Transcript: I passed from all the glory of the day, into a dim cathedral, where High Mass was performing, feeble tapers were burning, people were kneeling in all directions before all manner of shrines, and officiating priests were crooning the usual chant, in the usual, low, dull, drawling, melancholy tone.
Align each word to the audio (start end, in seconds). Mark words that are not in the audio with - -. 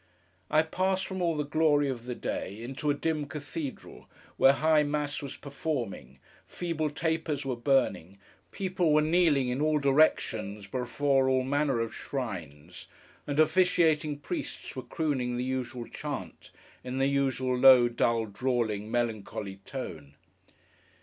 I 0.49 0.63
passed 0.63 1.05
from 1.05 1.21
all 1.21 1.35
the 1.35 1.43
glory 1.43 1.87
of 1.87 2.05
the 2.05 2.15
day, 2.15 2.59
into 2.59 2.89
a 2.89 2.95
dim 2.95 3.27
cathedral, 3.27 4.09
where 4.35 4.53
High 4.53 4.81
Mass 4.81 5.21
was 5.21 5.37
performing, 5.37 6.17
feeble 6.47 6.89
tapers 6.89 7.45
were 7.45 7.55
burning, 7.55 8.17
people 8.49 8.93
were 8.93 9.03
kneeling 9.03 9.49
in 9.49 9.61
all 9.61 9.77
directions 9.77 10.65
before 10.65 11.29
all 11.29 11.43
manner 11.43 11.79
of 11.79 11.93
shrines, 11.93 12.87
and 13.27 13.39
officiating 13.39 14.17
priests 14.17 14.75
were 14.75 14.81
crooning 14.81 15.37
the 15.37 15.43
usual 15.43 15.87
chant, 15.87 16.49
in 16.83 16.97
the 16.97 17.05
usual, 17.05 17.55
low, 17.55 17.87
dull, 17.87 18.25
drawling, 18.25 18.89
melancholy 18.89 19.59
tone. 19.67 20.15